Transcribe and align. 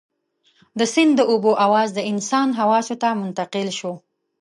د 0.79 0.81
سيند 0.93 1.13
د 1.17 1.21
اوبو 1.31 1.51
اواز 1.65 1.89
د 1.93 1.99
انسان 2.11 2.47
حواسو 2.59 2.95
ته 3.01 3.09
منتقل 3.21 3.67
شو. 3.79 3.93